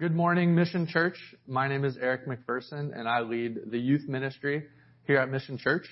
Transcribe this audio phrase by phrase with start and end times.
[0.00, 1.16] Good morning, Mission Church.
[1.48, 4.62] My name is Eric McPherson, and I lead the youth ministry
[5.08, 5.88] here at Mission Church.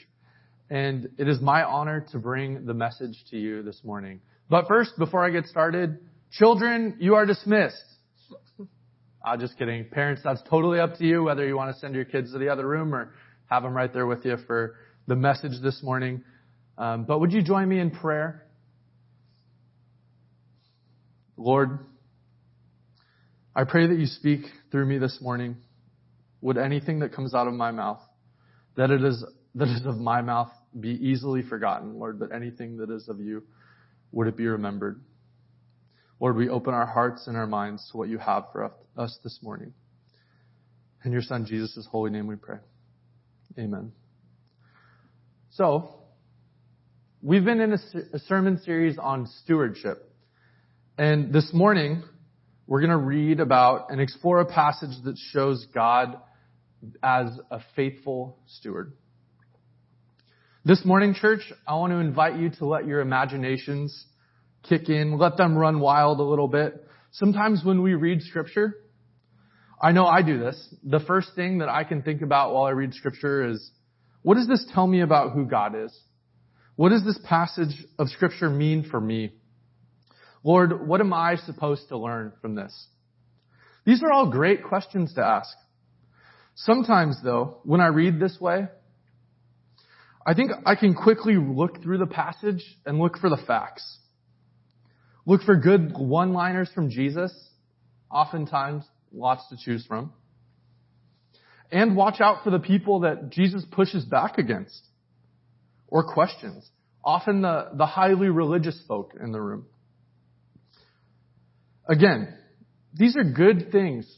[0.71, 4.21] And it is my honor to bring the message to you this morning.
[4.49, 5.99] But first, before I get started,
[6.31, 7.83] children, you are dismissed.
[9.25, 9.85] I'm just kidding.
[9.87, 12.49] Parents, that's totally up to you whether you want to send your kids to the
[12.49, 13.13] other room or
[13.47, 14.77] have them right there with you for
[15.09, 16.23] the message this morning.
[16.79, 18.47] Um, but would you join me in prayer?
[21.37, 21.81] Lord,
[23.57, 25.57] I pray that you speak through me this morning.
[26.43, 28.03] Would anything that comes out of my mouth,
[28.77, 29.25] that it is,
[29.55, 33.45] that is of my mouth be easily forgotten, Lord, but anything that is of you,
[34.13, 35.01] would it be remembered?
[36.21, 39.39] Lord, we open our hearts and our minds to what you have for us this
[39.43, 39.73] morning.
[41.07, 42.59] In your son Jesus' holy name we pray.
[43.59, 43.91] Amen.
[45.53, 45.95] So,
[47.23, 50.13] we've been in a sermon series on stewardship.
[50.99, 52.03] And this morning,
[52.67, 56.17] we're going to read about and explore a passage that shows God
[57.03, 58.93] as a faithful steward.
[60.65, 64.07] This morning, church, I want to invite you to let your imaginations
[64.69, 66.85] kick in, let them run wild a little bit.
[67.13, 68.75] Sometimes when we read scripture,
[69.81, 70.75] I know I do this.
[70.83, 73.71] The first thing that I can think about while I read scripture is,
[74.23, 75.97] what does this tell me about who God is?
[76.75, 79.35] What does this passage of scripture mean for me?
[80.47, 82.73] Lord, what am I supposed to learn from this?
[83.85, 85.51] These are all great questions to ask.
[86.55, 88.69] Sometimes though, when I read this way,
[90.25, 93.99] I think I can quickly look through the passage and look for the facts.
[95.27, 97.33] Look for good one-liners from Jesus,
[98.09, 100.13] oftentimes lots to choose from.
[101.73, 104.81] And watch out for the people that Jesus pushes back against
[105.89, 106.71] or questions.
[107.05, 109.67] Often the, the highly religious folk in the room.
[111.89, 112.35] Again,
[112.95, 114.13] these are good things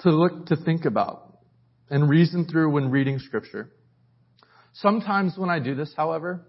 [0.00, 1.38] to look, to think about
[1.90, 3.70] and reason through when reading scripture.
[4.72, 6.48] Sometimes when I do this, however,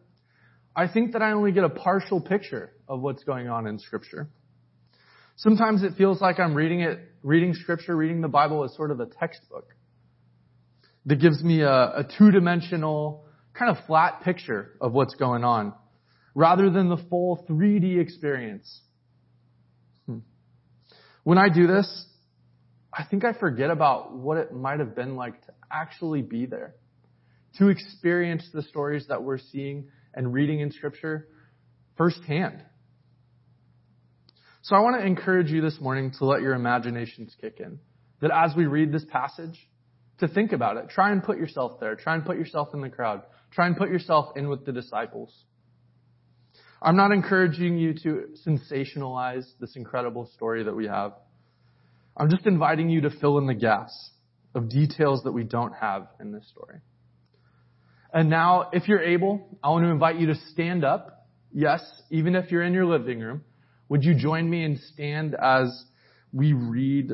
[0.76, 4.30] I think that I only get a partial picture of what's going on in scripture.
[5.36, 9.00] Sometimes it feels like I'm reading it, reading scripture, reading the Bible as sort of
[9.00, 9.76] a textbook
[11.06, 15.74] that gives me a, a two-dimensional, kind of flat picture of what's going on,
[16.34, 18.82] rather than the full 3D experience
[21.24, 22.06] when I do this,
[22.92, 26.76] I think I forget about what it might have been like to actually be there,
[27.58, 31.28] to experience the stories that we're seeing and reading in scripture
[31.98, 32.64] firsthand.
[34.62, 37.80] So I want to encourage you this morning to let your imaginations kick in.
[38.22, 39.60] That as we read this passage,
[40.20, 40.90] to think about it.
[40.90, 41.96] Try and put yourself there.
[41.96, 43.24] Try and put yourself in the crowd.
[43.52, 45.34] Try and put yourself in with the disciples.
[46.84, 51.14] I'm not encouraging you to sensationalize this incredible story that we have.
[52.18, 54.12] I'm just inviting you to fill in the gaps
[54.54, 56.80] of details that we don't have in this story.
[58.14, 61.26] And now, if you're able, I want to invite you to stand up.
[61.54, 63.46] Yes, even if you're in your living room,
[63.88, 65.86] would you join me and stand as
[66.34, 67.12] we read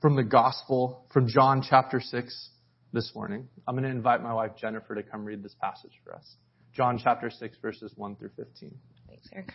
[0.00, 2.48] from the gospel from John chapter 6
[2.94, 3.48] this morning?
[3.68, 6.36] I'm going to invite my wife Jennifer to come read this passage for us.
[6.74, 8.74] John chapter 6 verses 1 through 15.
[9.24, 9.52] Thanks, Eric.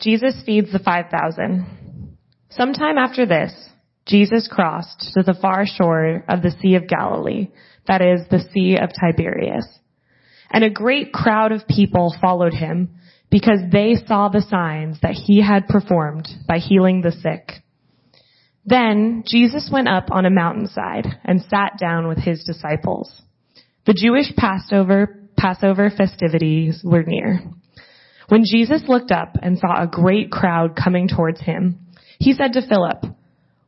[0.00, 2.16] Jesus feeds the 5,000.
[2.50, 3.52] Sometime after this,
[4.06, 7.48] Jesus crossed to the far shore of the Sea of Galilee,
[7.86, 9.66] that is, the Sea of Tiberias.
[10.50, 12.96] And a great crowd of people followed him
[13.30, 17.62] because they saw the signs that he had performed by healing the sick.
[18.64, 23.22] Then Jesus went up on a mountainside and sat down with his disciples.
[23.84, 27.42] The Jewish Passover, Passover festivities were near.
[28.28, 31.86] When Jesus looked up and saw a great crowd coming towards him,
[32.18, 33.04] he said to Philip,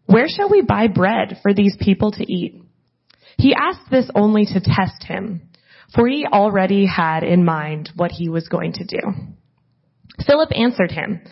[0.06, 2.62] where shall we buy bread for these people to eat?
[3.38, 5.48] He asked this only to test him,
[5.94, 9.00] for he already had in mind what he was going to do.
[10.26, 11.22] Philip answered him,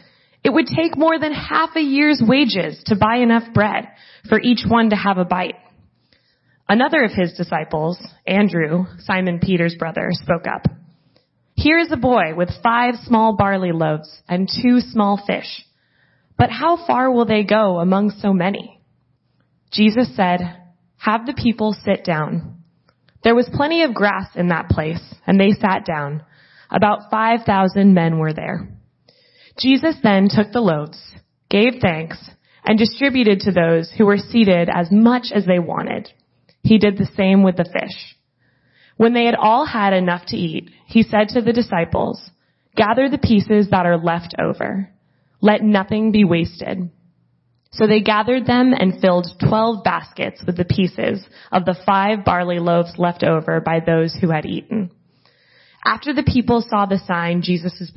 [0.44, 3.88] it would take more than half a year's wages to buy enough bread
[4.28, 5.56] for each one to have a bite.
[6.68, 10.66] Another of his disciples, Andrew, Simon Peter's brother, spoke up.
[11.60, 15.64] Here is a boy with five small barley loaves and two small fish.
[16.36, 18.80] But how far will they go among so many?
[19.72, 20.38] Jesus said,
[20.98, 22.62] have the people sit down.
[23.24, 26.22] There was plenty of grass in that place, and they sat down.
[26.70, 28.68] About 5,000 men were there.
[29.58, 31.00] Jesus then took the loaves,
[31.50, 32.18] gave thanks,
[32.64, 36.08] and distributed to those who were seated as much as they wanted.
[36.62, 38.14] He did the same with the fish.
[38.98, 42.20] When they had all had enough to eat, he said to the disciples,
[42.76, 44.90] gather the pieces that are left over.
[45.40, 46.90] Let nothing be wasted.
[47.70, 52.58] So they gathered them and filled twelve baskets with the pieces of the five barley
[52.58, 54.90] loaves left over by those who had eaten.
[55.84, 57.92] After the people saw the sign Jesus,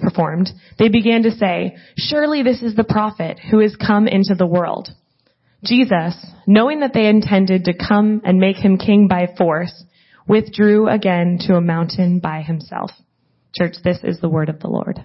[0.00, 4.46] performed, they began to say, surely this is the prophet who has come into the
[4.46, 4.88] world.
[5.62, 6.16] Jesus,
[6.46, 9.84] knowing that they intended to come and make him king by force,
[10.28, 12.90] withdrew again to a mountain by himself.
[13.54, 15.02] Church, this is the word of the Lord.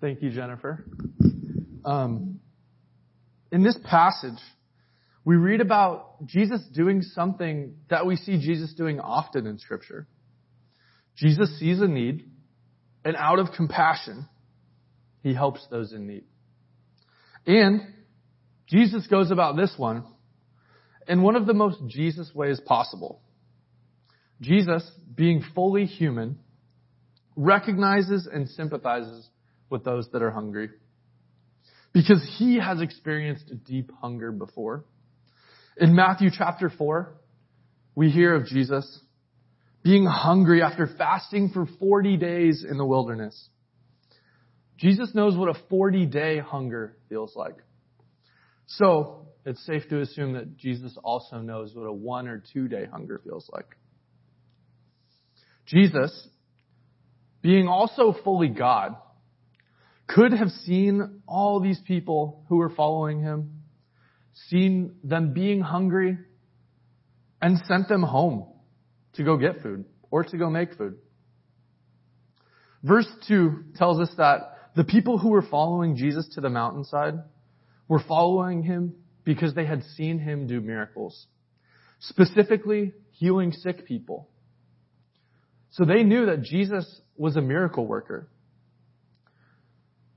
[0.00, 0.84] Thank you, Jennifer.
[1.84, 2.40] Um,
[3.50, 4.38] in this passage,
[5.24, 10.06] we read about Jesus doing something that we see Jesus doing often in Scripture.
[11.16, 12.30] Jesus sees a need,
[13.04, 14.28] and out of compassion,
[15.22, 16.24] he helps those in need.
[17.46, 17.80] And
[18.68, 20.04] Jesus goes about this one
[21.06, 23.22] in one of the most Jesus ways possible.
[24.40, 26.38] Jesus, being fully human,
[27.34, 29.28] recognizes and sympathizes
[29.70, 30.68] with those that are hungry.
[31.92, 34.84] Because he has experienced deep hunger before.
[35.78, 37.14] In Matthew chapter 4,
[37.94, 39.00] we hear of Jesus
[39.82, 43.48] being hungry after fasting for 40 days in the wilderness.
[44.76, 47.56] Jesus knows what a 40 day hunger feels like.
[48.68, 52.84] So, it's safe to assume that Jesus also knows what a one or two day
[52.84, 53.76] hunger feels like.
[55.64, 56.28] Jesus,
[57.40, 58.96] being also fully God,
[60.06, 63.62] could have seen all these people who were following him,
[64.48, 66.18] seen them being hungry,
[67.40, 68.48] and sent them home
[69.14, 70.96] to go get food or to go make food.
[72.82, 77.14] Verse 2 tells us that the people who were following Jesus to the mountainside
[77.88, 78.94] were following him
[79.24, 81.26] because they had seen him do miracles,
[82.00, 84.28] specifically healing sick people.
[85.70, 88.28] So they knew that Jesus was a miracle worker.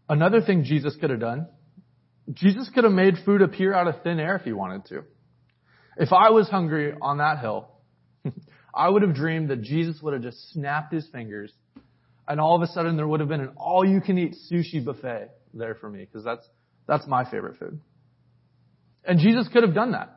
[0.07, 1.47] Another thing Jesus could have done,
[2.33, 5.03] Jesus could have made food appear out of thin air if he wanted to.
[5.97, 7.69] If I was hungry on that hill,
[8.73, 11.51] I would have dreamed that Jesus would have just snapped his fingers
[12.27, 14.83] and all of a sudden there would have been an all you can eat sushi
[14.83, 16.47] buffet there for me because that's,
[16.91, 17.79] that's my favorite food.
[19.05, 20.13] And Jesus could have done that.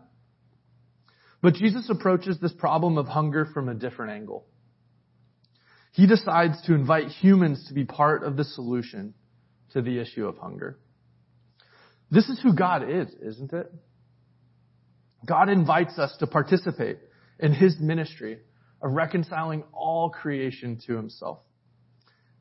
[1.40, 4.44] But Jesus approaches this problem of hunger from a different angle.
[5.92, 9.14] He decides to invite humans to be part of the solution
[9.72, 10.76] to the issue of hunger.
[12.10, 13.72] This is who God is, isn't it?
[15.24, 16.98] God invites us to participate
[17.38, 18.40] in His ministry
[18.82, 21.38] of reconciling all creation to Himself,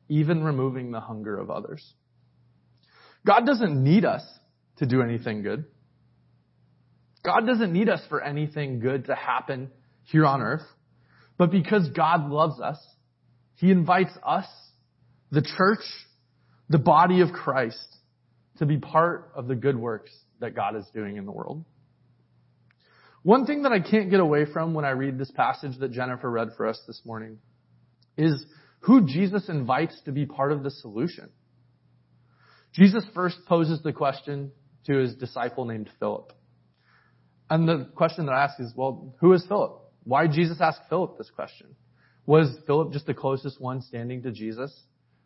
[0.08, 1.94] even removing the hunger of others.
[3.26, 4.22] God doesn't need us
[4.78, 5.64] to do anything good.
[7.24, 9.70] God doesn't need us for anything good to happen
[10.04, 10.66] here on earth.
[11.38, 12.78] But because God loves us,
[13.56, 14.46] He invites us,
[15.30, 15.84] the church,
[16.68, 17.96] the body of Christ
[18.58, 20.10] to be part of the good works
[20.40, 21.64] that God is doing in the world.
[23.22, 26.30] One thing that I can't get away from when I read this passage that Jennifer
[26.30, 27.38] read for us this morning
[28.18, 28.44] is
[28.80, 31.30] who Jesus invites to be part of the solution.
[32.74, 34.52] Jesus first poses the question
[34.86, 36.32] to his disciple named Philip.
[37.48, 39.80] And the question that I ask is, well, who is Philip?
[40.02, 41.68] Why did Jesus ask Philip this question?
[42.26, 44.72] Was Philip just the closest one standing to Jesus?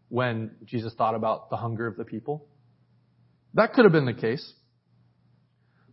[0.09, 2.47] when Jesus thought about the hunger of the people.
[3.55, 4.53] That could have been the case.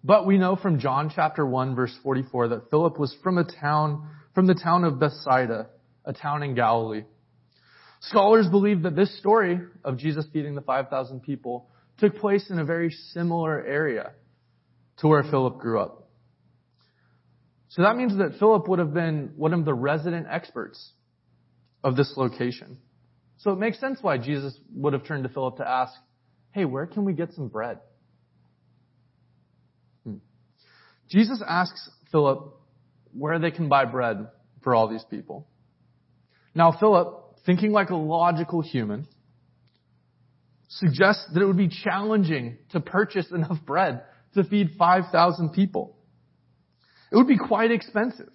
[0.04, 4.08] But we know from John chapter 1 verse 44 that Philip was from a town,
[4.34, 5.68] from the town of Bethsaida,
[6.06, 7.04] a town in Galilee.
[8.10, 12.66] Scholars believe that this story of Jesus feeding the 5,000 people took place in a
[12.66, 14.12] very similar area
[14.98, 16.10] to where Philip grew up.
[17.70, 20.92] So that means that Philip would have been one of the resident experts
[21.84, 22.78] of this location.
[23.38, 25.94] So it makes sense why Jesus would have turned to Philip to ask,
[26.52, 27.80] hey, where can we get some bread?
[30.06, 30.18] Hmm.
[31.10, 32.54] Jesus asks Philip
[33.14, 34.28] where they can buy bread
[34.64, 35.48] for all these people.
[36.54, 39.08] Now Philip, thinking like a logical human,
[40.68, 44.02] suggests that it would be challenging to purchase enough bread
[44.34, 45.96] to feed 5,000 people.
[47.12, 48.30] It would be quite expensive.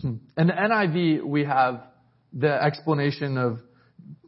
[0.00, 0.16] Hmm.
[0.36, 1.82] In the NIV, we have
[2.32, 3.58] the explanation of,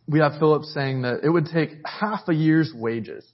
[0.07, 3.25] we have Philip saying that it would take half a year's wages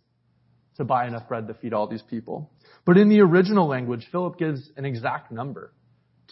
[0.77, 2.51] to buy enough bread to feed all these people.
[2.85, 5.73] But in the original language, Philip gives an exact number.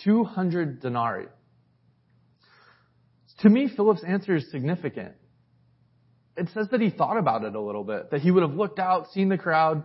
[0.05, 1.27] 200 denarii.
[3.41, 5.15] To me, Philip's answer is significant.
[6.37, 8.79] It says that he thought about it a little bit, that he would have looked
[8.79, 9.83] out, seen the crowd,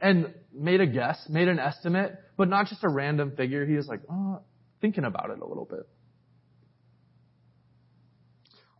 [0.00, 3.64] and made a guess, made an estimate, but not just a random figure.
[3.66, 4.40] He was like, oh,
[4.80, 5.88] thinking about it a little bit.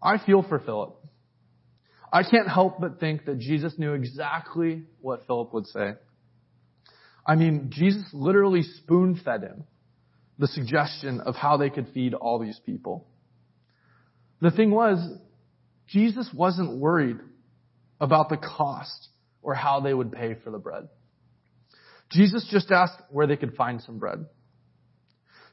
[0.03, 0.97] I feel for Philip.
[2.13, 5.95] I can't help but think that Jesus knew exactly what Philip would say.
[7.27, 9.65] I mean, Jesus literally spoon fed him
[10.39, 13.07] the suggestion of how they could feed all these people.
[14.41, 14.99] The thing was,
[15.89, 17.19] Jesus wasn't worried
[18.01, 19.09] about the cost
[19.43, 20.89] or how they would pay for the bread.
[22.11, 24.27] Jesus just asked where they could find some bread.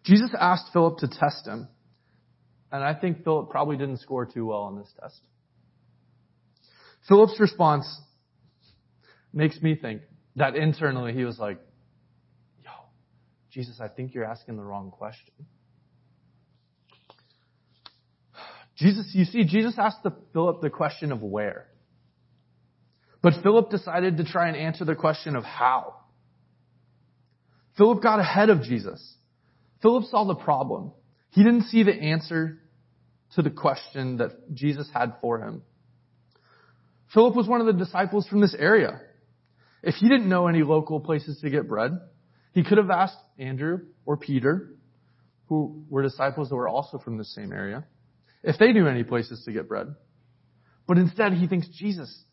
[0.03, 1.67] Jesus asked Philip to test him,
[2.71, 5.19] and I think Philip probably didn't score too well on this test.
[7.07, 7.85] Philip's response
[9.33, 10.01] makes me think
[10.35, 11.59] that internally he was like,
[12.63, 12.71] Yo,
[13.51, 15.33] Jesus, I think you're asking the wrong question.
[18.81, 21.67] Jesus, you see, Jesus asked the, Philip the question of where.
[23.21, 25.97] But Philip decided to try and answer the question of how.
[27.77, 29.15] Philip got ahead of Jesus.
[29.83, 30.93] Philip saw the problem.
[31.29, 32.59] He didn't see the answer
[33.35, 35.61] to the question that Jesus had for him.
[37.13, 39.00] Philip was one of the disciples from this area.
[39.83, 41.91] If he didn't know any local places to get bread,
[42.53, 44.71] he could have asked Andrew or Peter,
[45.47, 47.85] who were disciples that were also from the same area,
[48.43, 49.95] if they knew any places to get bread.
[50.88, 52.24] But instead, he thinks, Jesus,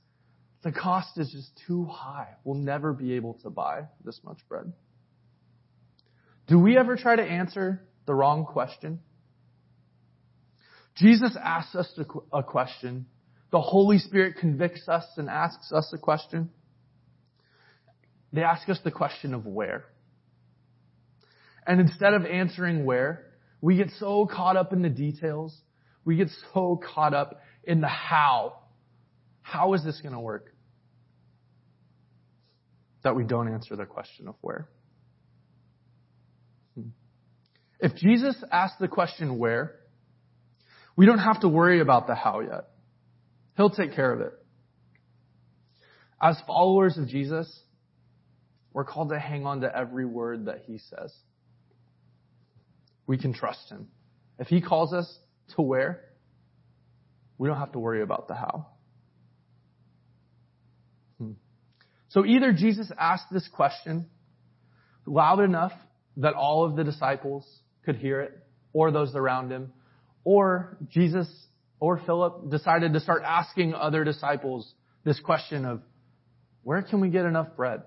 [0.63, 2.29] the cost is just too high.
[2.45, 4.73] We'll never be able to buy this much bread.
[6.47, 9.01] Do we ever try to answer the wrong question?
[10.97, 11.99] Jesus asks us
[12.33, 13.07] a question.
[13.53, 16.51] The Holy Spirit convicts us and asks us a question.
[18.33, 19.85] They ask us the question of where.
[21.67, 23.27] And instead of answering where,
[23.61, 25.57] we get so caught up in the details.
[26.09, 28.61] We get so caught up in the how.
[29.43, 30.55] How is this going to work?
[33.05, 34.71] That we don't answer the question of where.
[36.75, 36.89] Hmm.
[37.79, 39.75] If Jesus asked the question where,
[40.97, 42.71] we don't have to worry about the how yet.
[43.59, 44.33] He'll take care of it.
[46.23, 47.55] As followers of Jesus,
[48.73, 51.15] we're called to hang on to every word that he says.
[53.07, 53.89] We can trust him.
[54.39, 55.19] If he calls us
[55.57, 56.05] to where,
[57.39, 58.67] we don't have to worry about the how.
[61.19, 61.33] Hmm.
[62.09, 64.07] So either Jesus asked this question
[65.07, 65.73] loud enough
[66.19, 67.47] that all of the disciples
[67.85, 68.33] could hear it,
[68.73, 69.73] or those around him,
[70.25, 71.29] or Jesus
[71.81, 74.73] or Philip decided to start asking other disciples
[75.05, 75.81] this question of,
[76.63, 77.83] where can we get enough bread?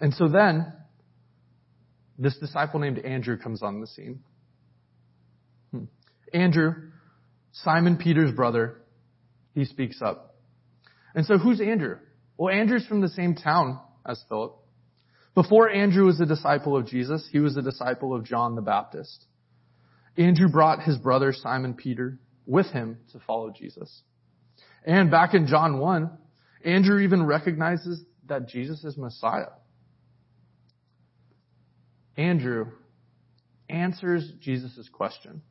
[0.00, 0.72] And so then,
[2.18, 4.20] this disciple named Andrew comes on the scene.
[6.32, 6.74] Andrew,
[7.52, 8.82] Simon Peter's brother,
[9.54, 10.36] he speaks up.
[11.14, 11.96] And so who's Andrew?
[12.36, 14.56] Well, Andrew's from the same town as Philip.
[15.34, 19.26] Before Andrew was a disciple of Jesus, he was a disciple of John the Baptist.
[20.16, 24.02] Andrew brought his brother Simon Peter with him to follow Jesus.
[24.84, 26.10] And back in John 1,
[26.64, 29.50] Andrew even recognizes that Jesus is Messiah.
[32.16, 32.66] Andrew
[33.68, 35.42] answers Jesus' question.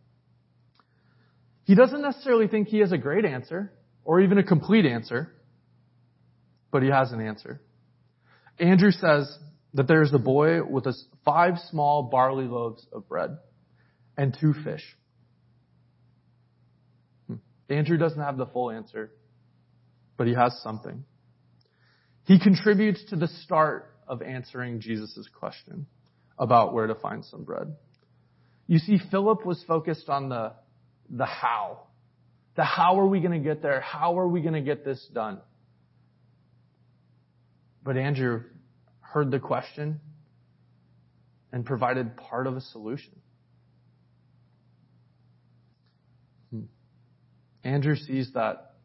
[1.69, 3.71] He doesn't necessarily think he has a great answer
[4.03, 5.31] or even a complete answer,
[6.71, 7.61] but he has an answer.
[8.57, 9.37] Andrew says,
[9.75, 10.87] that there is a boy with
[11.23, 13.37] five small barley loaves of bread
[14.17, 14.81] and two fish.
[17.27, 17.35] Hmm.
[17.69, 19.11] Andrew doesn't have the full answer,
[20.17, 21.03] but he has something.
[22.23, 25.85] He contributes to the start of answering Jesus' question
[26.39, 27.75] about where to find some bread.
[28.65, 30.53] You see, Philip was focused on the,
[31.09, 31.87] the how.
[32.55, 33.81] The how are we going to get there?
[33.81, 35.39] How are we going to get this done?
[37.83, 38.43] But Andrew
[38.99, 39.99] heard the question
[41.51, 43.13] and provided part of a solution.
[46.51, 46.63] Hmm.
[47.63, 48.75] Andrew sees that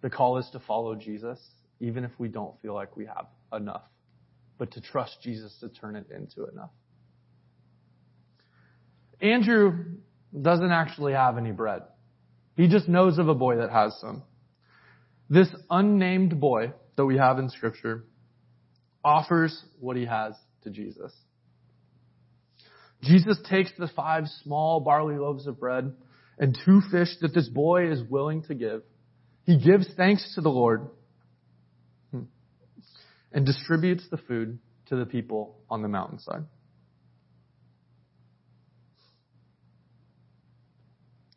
[0.00, 1.38] the call is to follow Jesus,
[1.78, 3.82] even if we don't feel like we have enough,
[4.58, 6.70] but to trust Jesus to turn it into enough.
[9.20, 9.84] Andrew
[10.38, 11.82] doesn't actually have any bread.
[12.56, 14.22] He just knows of a boy that has some.
[15.28, 18.04] This unnamed boy that we have in scripture
[19.04, 21.12] offers what he has to Jesus.
[23.02, 25.94] Jesus takes the five small barley loaves of bread
[26.38, 28.82] and two fish that this boy is willing to give.
[29.44, 30.88] He gives thanks to the Lord
[32.10, 32.24] hmm,
[33.32, 36.44] and distributes the food to the people on the mountainside.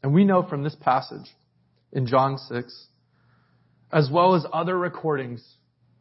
[0.04, 1.34] And we know from this passage
[1.94, 2.88] in John 6,
[3.92, 5.42] as well as other recordings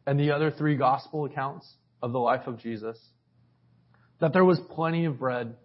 [0.05, 2.99] and the other three gospel accounts of the life of Jesus,
[4.19, 5.55] that there was plenty of bread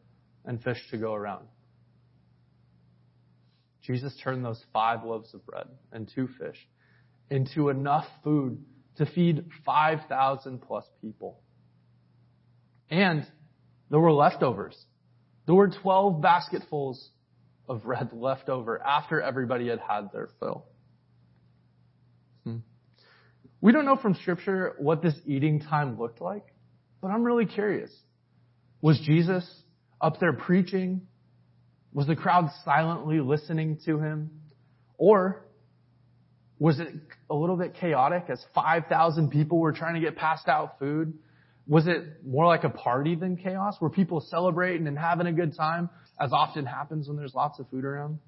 [0.44, 1.46] and fish to go around.
[3.82, 6.56] Jesus turned those five loaves of bread and two fish
[7.30, 8.62] into enough food
[8.96, 11.40] to feed 5,000 plus people.
[12.90, 13.26] And
[13.90, 14.76] there were leftovers.
[15.46, 17.08] There were 12 basketfuls
[17.68, 20.64] of bread left over after everybody had had their fill.
[22.44, 22.58] Hmm.
[23.60, 26.46] We don't know from scripture what this eating time looked like,
[27.00, 27.90] but I'm really curious.
[28.80, 29.48] Was Jesus
[30.00, 31.02] up there preaching?
[31.92, 34.30] Was the crowd silently listening to him?
[34.96, 35.44] Or
[36.58, 36.88] was it
[37.30, 41.18] a little bit chaotic as 5,000 people were trying to get passed out food?
[41.68, 43.76] Was it more like a party than chaos?
[43.78, 47.68] Were people celebrating and having a good time, as often happens when there's lots of
[47.68, 48.18] food around?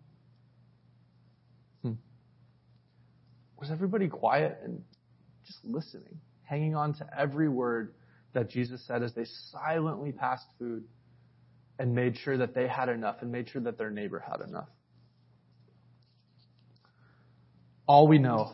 [1.82, 1.94] Hmm.
[3.59, 4.82] Was everybody quiet and
[5.47, 7.94] just listening, hanging on to every word
[8.35, 10.85] that Jesus said as they silently passed food
[11.78, 14.68] and made sure that they had enough and made sure that their neighbor had enough.
[17.87, 18.52] All we know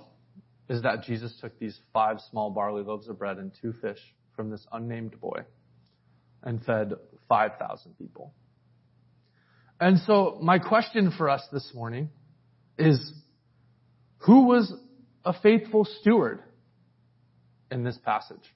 [0.69, 3.99] is that Jesus took these five small barley loaves of bread and two fish
[4.37, 5.41] from this unnamed boy
[6.43, 6.93] and fed
[7.29, 8.33] 5,000 people.
[9.81, 12.11] And so my question for us this morning
[12.79, 13.13] is,
[14.19, 14.73] who was
[15.25, 16.41] a faithful steward
[17.71, 18.55] in this passage?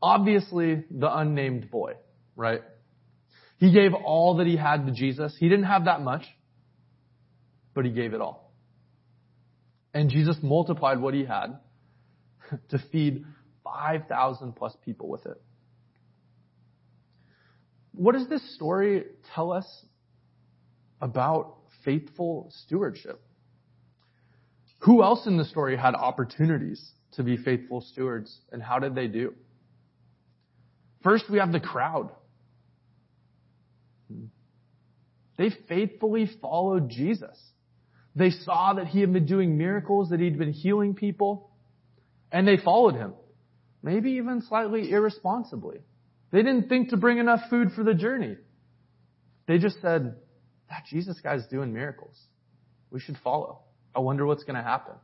[0.00, 1.94] Obviously, the unnamed boy,
[2.36, 2.62] right?
[3.58, 5.36] He gave all that he had to Jesus.
[5.38, 6.24] He didn't have that much,
[7.74, 8.52] but he gave it all.
[9.94, 11.58] And Jesus multiplied what he had
[12.70, 13.24] to feed
[13.72, 15.40] 5,000 plus people with it.
[17.94, 19.66] What does this story tell us
[21.00, 23.20] about faithful stewardship?
[24.80, 29.06] Who else in the story had opportunities to be faithful stewards, and how did they
[29.06, 29.34] do?
[31.02, 32.10] First, we have the crowd.
[35.36, 37.38] They faithfully followed Jesus.
[38.14, 41.50] They saw that he had been doing miracles, that he'd been healing people,
[42.30, 43.14] and they followed him.
[43.82, 45.78] Maybe even slightly irresponsibly.
[46.30, 48.36] They didn't think to bring enough food for the journey.
[49.46, 50.16] They just said,
[50.70, 52.18] that Jesus guy's doing miracles.
[52.90, 53.60] We should follow.
[53.94, 54.94] I wonder what's going to happen.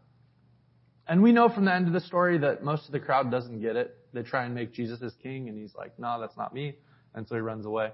[1.07, 3.61] And we know from the end of the story that most of the crowd doesn't
[3.61, 3.95] get it.
[4.15, 6.77] They try and make Jesus as king, and he's like, no, that's not me.
[7.15, 7.91] And so he runs away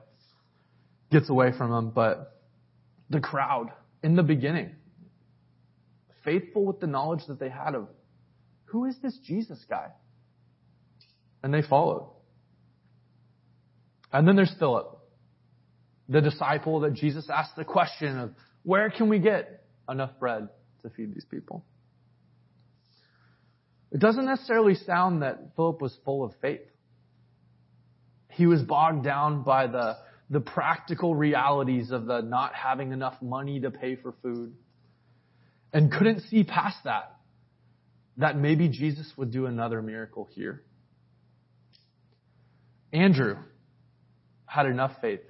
[1.15, 1.91] gets away from them.
[1.91, 2.41] but
[3.11, 3.71] the crowd
[4.03, 4.75] in the beginning,
[6.25, 7.89] faithful with the knowledge that they had of
[8.65, 9.89] who is this Jesus guy?
[11.45, 12.09] And they followed.
[14.11, 14.99] And then there's Philip,
[16.09, 18.31] the disciple that Jesus asked the question of
[18.63, 20.49] where can we get enough bread
[20.83, 21.63] to feed these people?
[23.93, 26.63] It doesn't necessarily sound that Philip was full of faith.
[28.31, 29.99] He was bogged down by the
[30.31, 34.55] the practical realities of the not having enough money to pay for food
[35.75, 37.17] and couldn't see past that,
[38.17, 40.63] that maybe Jesus would do another miracle here.
[42.95, 43.37] Andrew
[44.47, 45.21] had enough faith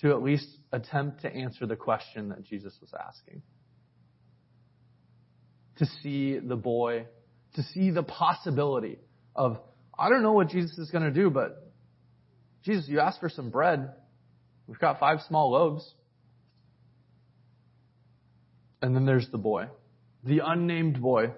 [0.00, 3.42] to at least attempt to answer the question that Jesus was asking.
[5.76, 7.04] To see the boy,
[7.54, 8.98] to see the possibility
[9.36, 9.60] of,
[9.98, 11.70] I don't know what Jesus is going to do, but
[12.64, 13.92] Jesus, you asked for some bread.
[14.66, 15.86] We've got five small loaves.
[18.80, 19.66] And then there's the boy.
[20.24, 21.32] The unnamed boy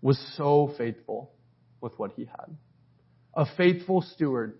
[0.00, 1.30] was so faithful
[1.82, 2.56] with what he had.
[3.34, 4.58] A faithful steward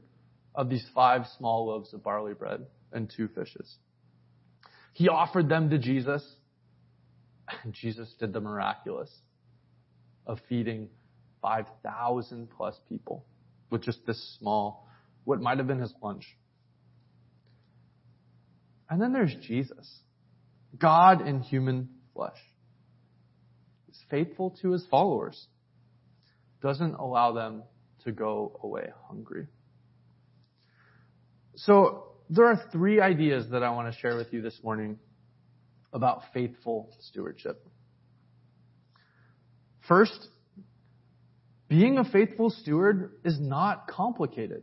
[0.55, 3.77] of these five small loaves of barley bread and two fishes.
[4.93, 6.23] He offered them to Jesus,
[7.63, 9.11] and Jesus did the miraculous
[10.27, 10.89] of feeding
[11.41, 13.25] 5,000 plus people
[13.71, 14.87] with just this small,
[15.25, 16.25] what might have been his lunch.
[18.91, 20.01] And then there's Jesus,
[20.79, 22.37] God in human flesh.
[23.87, 25.47] He's faithful to his followers,
[26.63, 27.63] doesn't allow them
[28.05, 29.47] to go away hungry.
[31.57, 34.99] So there are three ideas that I want to share with you this morning
[35.93, 37.67] about faithful stewardship.
[39.87, 40.29] First,
[41.69, 44.63] being a faithful steward is not complicated.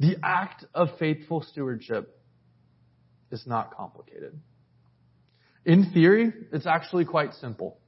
[0.00, 2.18] The act of faithful stewardship
[3.30, 4.38] is not complicated.
[5.64, 7.78] In theory, it's actually quite simple.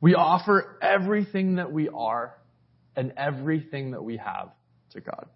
[0.00, 2.36] We offer everything that we are
[2.96, 4.50] and everything that we have
[4.92, 5.26] to God.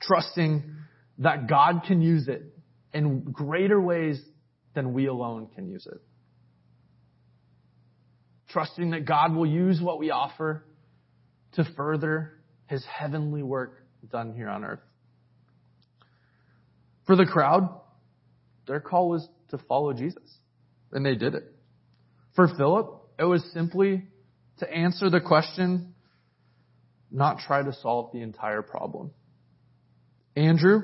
[0.00, 0.74] Trusting
[1.18, 2.42] that God can use it
[2.92, 4.20] in greater ways
[4.74, 6.00] than we alone can use it
[8.52, 10.64] trusting that God will use what we offer
[11.52, 12.34] to further
[12.66, 14.80] his heavenly work done here on earth.
[17.06, 17.68] For the crowd,
[18.66, 20.22] their call was to follow Jesus.
[20.92, 21.44] And they did it.
[22.34, 24.04] For Philip, it was simply
[24.58, 25.94] to answer the question,
[27.10, 29.10] not try to solve the entire problem.
[30.34, 30.80] Andrew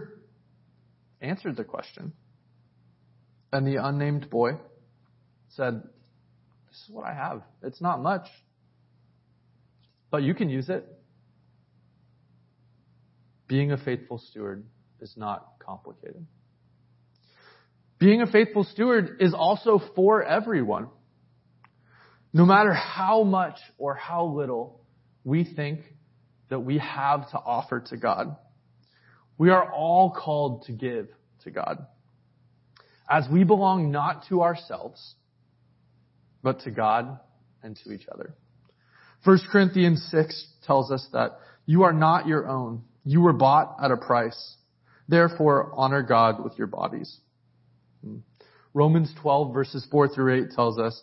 [1.20, 2.12] answered the question.
[3.52, 4.52] And the unnamed boy
[5.50, 5.82] said,
[6.68, 7.42] This is what I have.
[7.62, 8.26] It's not much,
[10.10, 10.86] but you can use it.
[13.46, 14.66] Being a faithful steward
[15.00, 16.26] is not complicated.
[17.98, 20.88] Being a faithful steward is also for everyone.
[22.32, 24.80] No matter how much or how little
[25.24, 25.80] we think
[26.48, 28.36] that we have to offer to God,
[29.38, 31.08] we are all called to give
[31.44, 31.86] to God.
[33.08, 35.14] As we belong not to ourselves,
[36.42, 37.18] but to God
[37.62, 38.34] and to each other.
[39.24, 42.82] 1 Corinthians 6 tells us that you are not your own.
[43.04, 44.56] You were bought at a price.
[45.08, 47.18] Therefore, honor God with your bodies.
[48.04, 48.18] Hmm.
[48.74, 51.02] Romans 12 verses 4 through 8 tells us,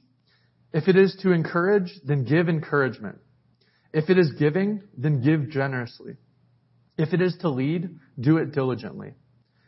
[0.73, 3.19] If it is to encourage, then give encouragement.
[3.93, 6.15] If it is giving, then give generously.
[6.97, 9.13] If it is to lead, do it diligently.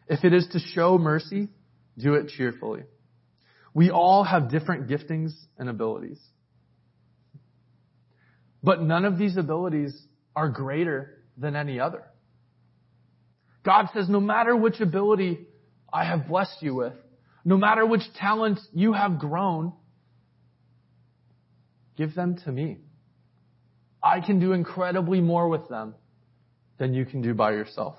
[0.08, 1.50] If it is to show mercy,
[1.98, 2.84] do it cheerfully.
[3.74, 6.22] We all have different giftings and abilities.
[8.62, 10.00] But none of these abilities
[10.36, 12.04] are greater than any other.
[13.66, 15.48] God says, no matter which ability
[15.92, 16.94] I have blessed you with,
[17.44, 19.74] no matter which talent you have grown,
[21.97, 22.77] give them to me.
[24.01, 25.95] I can do incredibly more with them
[26.77, 27.95] than you can do by yourself.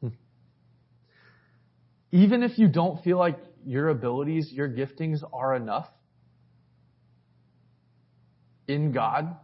[0.00, 0.08] Hmm.
[2.10, 5.88] Even if you don't feel like your abilities, your giftings are enough,
[8.66, 9.36] in God,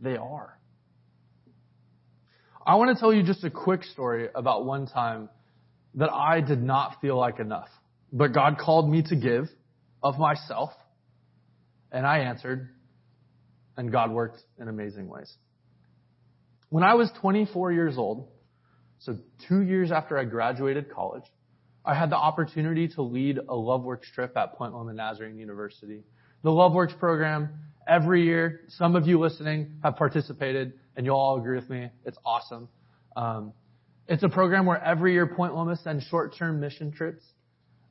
[0.00, 0.58] they are.
[2.64, 5.28] I want to tell you just a quick story about one time
[5.94, 7.68] that I did not feel like enough.
[8.12, 9.48] But God called me to give
[10.02, 10.70] of myself,
[11.92, 12.70] and I answered,
[13.76, 15.32] and God worked in amazing ways.
[16.68, 18.28] When I was 24 years old,
[19.00, 19.16] so
[19.48, 21.24] two years after I graduated college,
[21.84, 26.02] I had the opportunity to lead a LoveWorks trip at Point Loma Nazarene University.
[26.42, 27.48] The LoveWorks program,
[27.88, 31.88] every year, some of you listening have participated, and you'll all agree with me.
[32.04, 32.68] It's awesome.
[33.16, 33.52] Um,
[34.06, 37.24] it's a program where every year Point Loma sends short-term mission trips,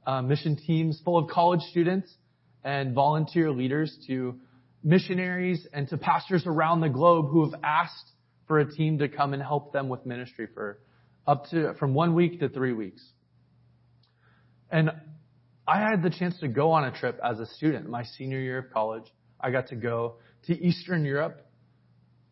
[0.05, 2.13] uh, mission teams full of college students
[2.63, 4.39] and volunteer leaders to
[4.83, 8.11] missionaries and to pastors around the globe who have asked
[8.47, 10.79] for a team to come and help them with ministry for
[11.27, 13.03] up to from one week to three weeks.
[14.71, 14.91] And
[15.67, 18.59] I had the chance to go on a trip as a student, my senior year
[18.59, 19.05] of college.
[19.39, 20.15] I got to go
[20.47, 21.45] to Eastern Europe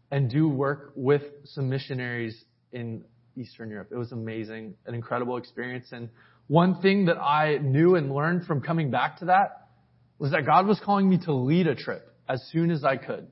[0.09, 3.03] and do work with some missionaries in
[3.35, 3.89] Eastern Europe.
[3.91, 5.87] It was amazing, an incredible experience.
[5.91, 6.09] And
[6.47, 9.66] one thing that I knew and learned from coming back to that
[10.19, 13.27] was that God was calling me to lead a trip as soon as I could.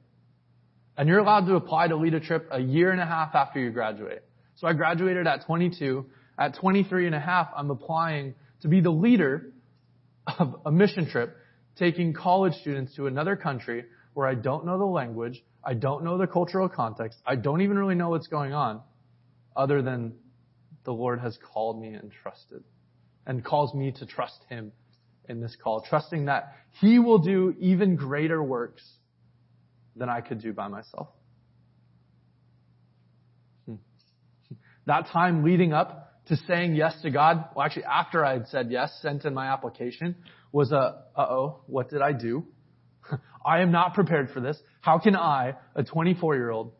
[0.97, 3.59] And you're allowed to apply to lead a trip a year and a half after
[3.59, 4.23] you graduate.
[4.55, 6.05] So I graduated at 22.
[6.37, 9.51] At 23 and a half, I'm applying to be the leader
[10.39, 11.35] of a mission trip
[11.77, 16.17] taking college students to another country where I don't know the language, I don't know
[16.17, 18.81] the cultural context, I don't even really know what's going on
[19.55, 20.13] other than
[20.85, 22.63] the Lord has called me and trusted
[23.25, 24.71] and calls me to trust Him
[25.29, 28.83] in this call, trusting that He will do even greater works
[29.95, 31.09] than I could do by myself.
[33.65, 33.75] Hmm.
[34.85, 38.71] That time leading up to saying yes to God, well actually after I had said
[38.71, 40.15] yes, sent in my application,
[40.51, 42.45] was a, uh-oh, what did I do?
[43.45, 44.57] I am not prepared for this.
[44.81, 46.73] How can I, a 24 year old,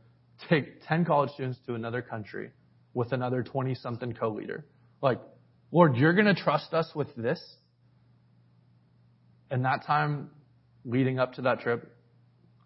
[0.50, 2.52] take 10 college students to another country
[2.94, 4.66] with another 20 something co-leader.
[5.02, 5.20] Like,
[5.72, 7.40] Lord, you're going to trust us with this?
[9.52, 10.30] And that time
[10.84, 11.92] leading up to that trip,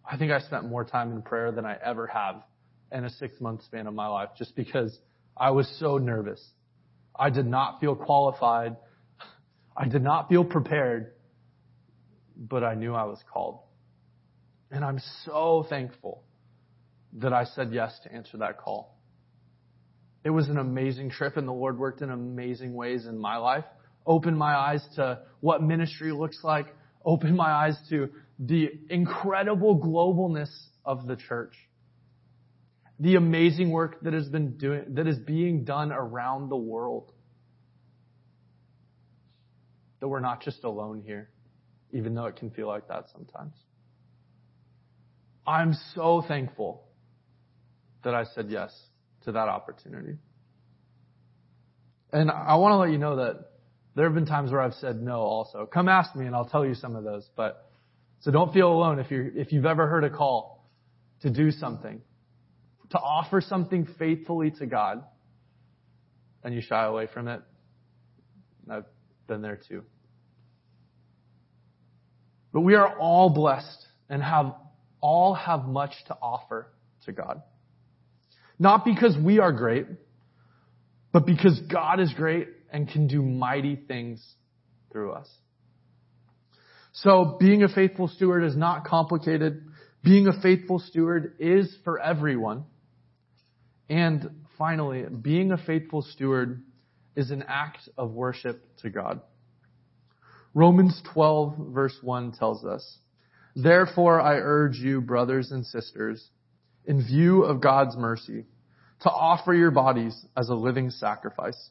[0.09, 2.43] I think I spent more time in prayer than I ever have
[2.91, 4.97] in a six month span of my life just because
[5.37, 6.43] I was so nervous.
[7.15, 8.75] I did not feel qualified.
[9.75, 11.13] I did not feel prepared,
[12.35, 13.59] but I knew I was called.
[14.71, 16.23] And I'm so thankful
[17.13, 18.97] that I said yes to answer that call.
[20.23, 23.65] It was an amazing trip and the Lord worked in amazing ways in my life.
[24.05, 26.67] Open my eyes to what ministry looks like,
[27.05, 28.09] open my eyes to
[28.39, 30.49] the incredible globalness
[30.85, 31.53] of the church.
[32.99, 37.13] The amazing work that has been doing, that is being done around the world.
[39.99, 41.29] That we're not just alone here,
[41.91, 43.53] even though it can feel like that sometimes.
[45.47, 46.83] I'm so thankful
[48.03, 48.77] that I said yes
[49.23, 50.17] to that opportunity.
[52.12, 53.48] And I want to let you know that
[53.99, 55.65] there have been times where I've said no also.
[55.65, 57.29] Come ask me and I'll tell you some of those.
[57.35, 57.69] But,
[58.21, 60.71] so don't feel alone if you if you've ever heard a call
[61.23, 62.01] to do something,
[62.91, 65.03] to offer something faithfully to God,
[66.45, 67.41] and you shy away from it.
[68.71, 68.85] I've
[69.27, 69.83] been there too.
[72.53, 74.55] But we are all blessed and have
[75.01, 76.71] all have much to offer
[77.03, 77.41] to God.
[78.57, 79.88] Not because we are great,
[81.12, 84.23] but because God is great and can do mighty things
[84.91, 85.29] through us.
[86.91, 89.65] So being a faithful steward is not complicated.
[90.03, 92.65] Being a faithful steward is for everyone.
[93.89, 96.63] And finally, being a faithful steward
[97.15, 99.21] is an act of worship to God.
[100.53, 102.97] Romans 12 verse 1 tells us,
[103.55, 106.29] Therefore I urge you, brothers and sisters,
[106.86, 108.45] in view of God's mercy,
[109.01, 111.69] to offer your bodies as a living sacrifice,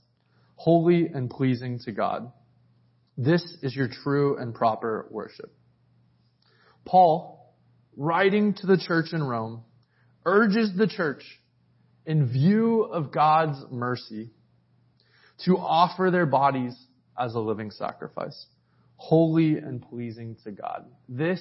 [0.58, 2.32] holy and pleasing to God.
[3.16, 5.52] This is your true and proper worship.
[6.84, 7.54] Paul,
[7.96, 9.62] writing to the church in Rome,
[10.26, 11.22] urges the church,
[12.04, 14.30] in view of God's mercy,
[15.44, 16.76] to offer their bodies
[17.16, 18.46] as a living sacrifice,
[18.96, 20.86] holy and pleasing to God.
[21.08, 21.40] This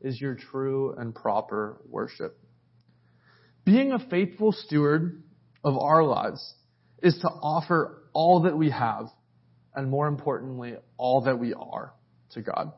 [0.00, 2.36] is your true and proper worship.
[3.64, 5.22] Being a faithful steward
[5.62, 6.54] of our lives
[7.02, 9.08] is to offer all that we have,
[9.74, 11.94] and more importantly, all that we are
[12.30, 12.72] to God.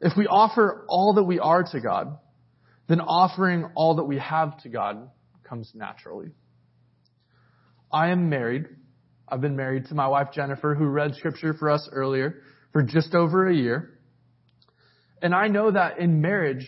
[0.00, 2.18] If we offer all that we are to God,
[2.88, 5.10] then offering all that we have to God
[5.44, 6.30] comes naturally.
[7.92, 8.66] I am married.
[9.28, 12.42] I've been married to my wife Jennifer, who read scripture for us earlier,
[12.72, 13.98] for just over a year.
[15.22, 16.66] And I know that in marriage,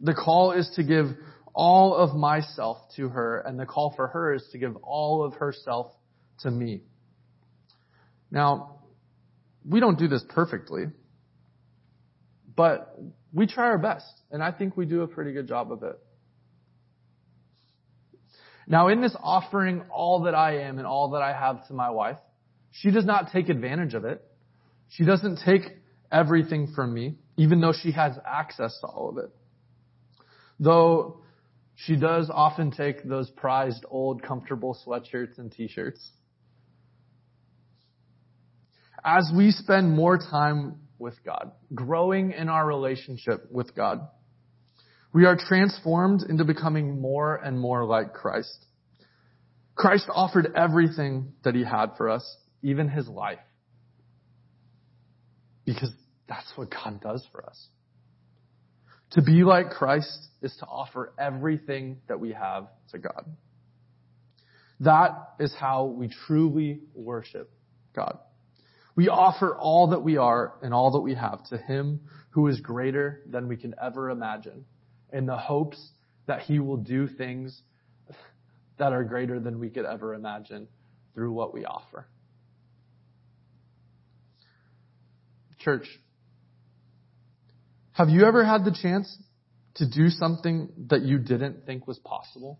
[0.00, 1.06] the call is to give
[1.54, 5.34] all of myself to her, and the call for her is to give all of
[5.34, 5.92] herself
[6.40, 6.82] to me.
[8.30, 8.80] Now,
[9.68, 10.84] we don't do this perfectly,
[12.56, 12.96] but
[13.32, 15.98] we try our best, and I think we do a pretty good job of it.
[18.66, 21.90] Now, in this offering all that I am and all that I have to my
[21.90, 22.18] wife,
[22.70, 24.22] she does not take advantage of it.
[24.88, 25.62] She doesn't take
[26.10, 29.30] everything from me, even though she has access to all of it.
[30.60, 31.21] Though
[31.84, 36.12] she does often take those prized old comfortable sweatshirts and t-shirts.
[39.04, 44.08] As we spend more time with God, growing in our relationship with God,
[45.12, 48.64] we are transformed into becoming more and more like Christ.
[49.74, 53.40] Christ offered everything that he had for us, even his life.
[55.66, 55.90] Because
[56.28, 57.66] that's what God does for us.
[59.12, 63.26] To be like Christ is to offer everything that we have to God.
[64.80, 67.50] That is how we truly worship
[67.94, 68.18] God.
[68.96, 72.60] We offer all that we are and all that we have to Him who is
[72.60, 74.64] greater than we can ever imagine
[75.12, 75.78] in the hopes
[76.26, 77.60] that He will do things
[78.78, 80.68] that are greater than we could ever imagine
[81.14, 82.06] through what we offer.
[85.58, 85.86] Church,
[87.92, 89.18] have you ever had the chance
[89.74, 92.58] to do something that you didn't think was possible,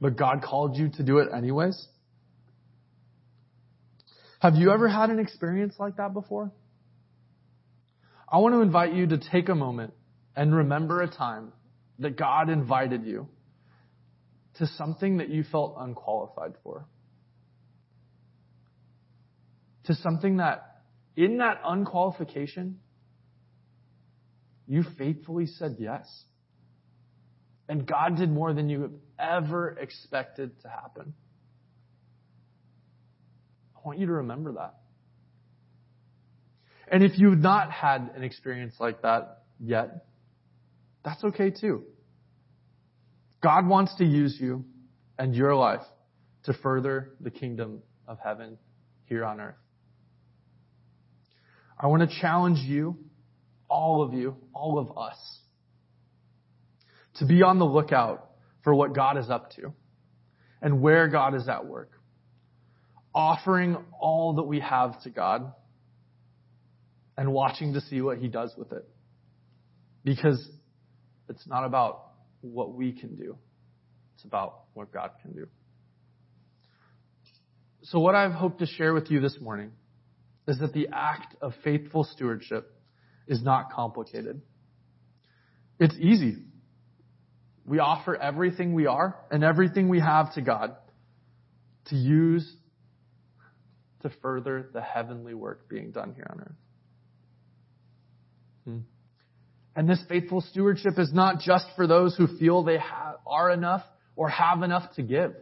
[0.00, 1.88] but God called you to do it anyways?
[4.40, 6.52] Have you ever had an experience like that before?
[8.28, 9.94] I want to invite you to take a moment
[10.36, 11.52] and remember a time
[12.00, 13.28] that God invited you
[14.56, 16.86] to something that you felt unqualified for.
[19.84, 20.80] To something that,
[21.16, 22.74] in that unqualification,
[24.66, 26.24] you faithfully said yes.
[27.68, 31.14] And God did more than you have ever expected to happen.
[33.76, 34.74] I want you to remember that.
[36.88, 40.06] And if you've not had an experience like that yet,
[41.04, 41.84] that's okay too.
[43.42, 44.64] God wants to use you
[45.18, 45.82] and your life
[46.44, 48.58] to further the kingdom of heaven
[49.06, 49.54] here on earth.
[51.78, 52.98] I want to challenge you
[53.74, 55.18] all of you, all of us,
[57.16, 58.30] to be on the lookout
[58.62, 59.72] for what God is up to
[60.62, 61.90] and where God is at work.
[63.14, 65.52] offering all that we have to God
[67.16, 68.84] and watching to see what He does with it.
[70.04, 70.44] Because
[71.28, 72.10] it's not about
[72.40, 73.38] what we can do.
[74.16, 75.46] It's about what God can do.
[77.82, 79.70] So what I've hoped to share with you this morning
[80.48, 82.73] is that the act of faithful stewardship
[83.26, 84.40] is not complicated.
[85.78, 86.36] It's easy.
[87.66, 90.76] We offer everything we are and everything we have to God
[91.86, 92.50] to use
[94.02, 96.56] to further the heavenly work being done here on earth.
[98.64, 98.78] Hmm.
[99.76, 103.82] And this faithful stewardship is not just for those who feel they have, are enough
[104.14, 105.34] or have enough to give.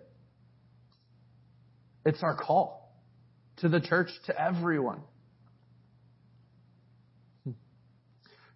[2.07, 2.97] It's our call
[3.59, 5.01] to the church, to everyone.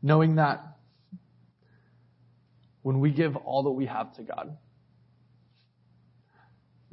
[0.02, 0.76] Knowing that
[2.82, 4.56] when we give all that we have to God,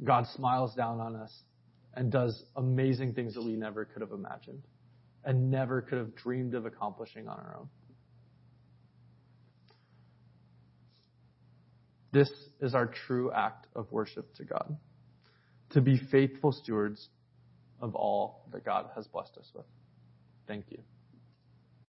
[0.02, 1.32] God smiles down on us
[1.94, 4.62] and does amazing things that we never could have imagined
[5.24, 7.68] and never could have dreamed of accomplishing on our own.
[12.12, 14.76] This is our true act of worship to God.
[15.70, 17.08] To be faithful stewards
[17.80, 19.66] of all that God has blessed us with.
[20.46, 20.78] Thank you.